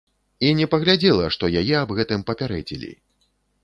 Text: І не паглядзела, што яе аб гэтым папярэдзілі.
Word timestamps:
І 0.47 0.53
не 0.59 0.67
паглядзела, 0.71 1.29
што 1.37 1.53
яе 1.63 1.75
аб 1.83 1.97
гэтым 2.01 2.29
папярэдзілі. 2.31 2.95